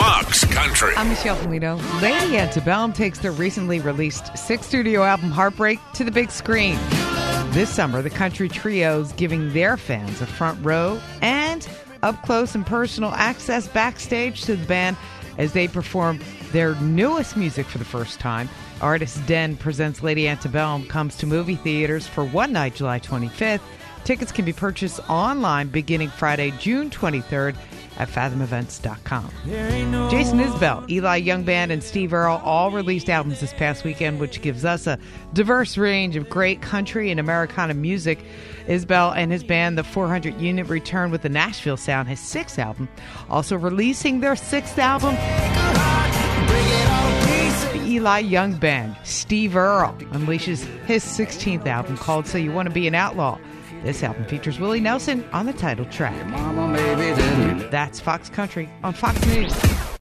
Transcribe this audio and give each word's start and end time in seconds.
Fox 0.00 0.46
Country. 0.46 0.94
I'm 0.96 1.10
Michelle 1.10 1.36
Polito. 1.36 1.78
Lady 2.00 2.38
Antebellum 2.38 2.94
takes 2.94 3.18
their 3.18 3.32
recently 3.32 3.80
released 3.80 4.34
sixth 4.34 4.66
studio 4.66 5.02
album 5.02 5.30
Heartbreak 5.30 5.78
to 5.92 6.04
the 6.04 6.10
big 6.10 6.30
screen. 6.30 6.78
This 7.50 7.68
summer, 7.68 8.00
the 8.00 8.08
country 8.08 8.48
trio's 8.48 9.12
giving 9.12 9.52
their 9.52 9.76
fans 9.76 10.22
a 10.22 10.26
front 10.26 10.64
row 10.64 10.98
and 11.20 11.68
up 12.02 12.22
close 12.22 12.54
and 12.54 12.64
personal 12.64 13.10
access 13.10 13.68
backstage 13.68 14.40
to 14.44 14.56
the 14.56 14.64
band 14.64 14.96
as 15.36 15.52
they 15.52 15.68
perform 15.68 16.18
their 16.50 16.76
newest 16.76 17.36
music 17.36 17.66
for 17.66 17.76
the 17.76 17.84
first 17.84 18.18
time. 18.18 18.48
Artist 18.80 19.24
Den 19.26 19.54
presents 19.54 20.02
Lady 20.02 20.26
Antebellum 20.26 20.86
comes 20.86 21.14
to 21.18 21.26
movie 21.26 21.56
theaters 21.56 22.06
for 22.06 22.24
one 22.24 22.54
night, 22.54 22.74
July 22.74 23.00
25th. 23.00 23.60
Tickets 24.04 24.32
can 24.32 24.44
be 24.44 24.52
purchased 24.52 25.00
online 25.08 25.68
beginning 25.68 26.08
Friday, 26.08 26.52
June 26.58 26.90
23rd 26.90 27.56
at 27.98 28.08
fathomevents.com. 28.08 29.30
Jason 30.10 30.38
Isbell, 30.38 30.88
Eli 30.88 31.16
Young 31.16 31.42
Band, 31.42 31.70
and 31.70 31.82
Steve 31.82 32.14
Earle 32.14 32.40
all 32.42 32.70
released 32.70 33.10
albums 33.10 33.40
this 33.40 33.52
past 33.52 33.84
weekend, 33.84 34.18
which 34.18 34.40
gives 34.40 34.64
us 34.64 34.86
a 34.86 34.98
diverse 35.34 35.76
range 35.76 36.16
of 36.16 36.30
great 36.30 36.62
country 36.62 37.10
and 37.10 37.20
Americana 37.20 37.74
music. 37.74 38.18
Isbell 38.66 39.14
and 39.14 39.30
his 39.30 39.44
band, 39.44 39.76
the 39.76 39.84
400 39.84 40.40
Unit, 40.40 40.68
return 40.68 41.10
with 41.10 41.20
the 41.22 41.28
Nashville 41.28 41.76
Sound, 41.76 42.08
his 42.08 42.20
sixth 42.20 42.58
album. 42.58 42.88
Also 43.28 43.56
releasing 43.56 44.20
their 44.20 44.34
sixth 44.34 44.78
album, 44.78 45.14
the 47.72 47.86
Eli 47.86 48.20
Young 48.20 48.54
Band. 48.54 48.96
Steve 49.04 49.56
Earle 49.56 49.92
unleashes 50.12 50.64
his 50.86 51.04
16th 51.04 51.66
album 51.66 51.98
called 51.98 52.26
So 52.26 52.38
You 52.38 52.52
Want 52.52 52.66
to 52.66 52.74
Be 52.74 52.86
an 52.86 52.94
Outlaw. 52.94 53.38
This 53.82 54.02
album 54.02 54.26
features 54.26 54.60
Willie 54.60 54.80
Nelson 54.80 55.24
on 55.32 55.46
the 55.46 55.54
title 55.54 55.86
track. 55.86 56.14
That's 57.70 57.98
Fox 57.98 58.28
Country 58.28 58.68
on 58.84 58.92
Fox 58.92 59.24
News. 59.26 59.80